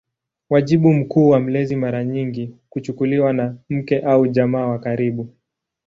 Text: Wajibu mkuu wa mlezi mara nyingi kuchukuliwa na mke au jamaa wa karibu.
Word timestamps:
Wajibu 0.49 0.93
mkuu 0.93 1.29
wa 1.29 1.39
mlezi 1.39 1.75
mara 1.75 2.03
nyingi 2.03 2.55
kuchukuliwa 2.69 3.33
na 3.33 3.55
mke 3.69 3.99
au 3.99 4.27
jamaa 4.27 4.65
wa 4.65 4.79
karibu. 4.79 5.29